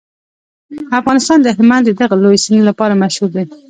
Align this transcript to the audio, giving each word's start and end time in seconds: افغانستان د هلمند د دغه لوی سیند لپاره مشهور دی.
افغانستان 0.99 1.37
د 1.41 1.47
هلمند 1.55 1.83
د 1.87 1.91
دغه 2.01 2.15
لوی 2.23 2.37
سیند 2.45 2.63
لپاره 2.69 2.99
مشهور 3.03 3.29
دی. 3.35 3.45